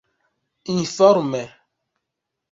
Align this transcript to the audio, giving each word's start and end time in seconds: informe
informe 0.75 1.43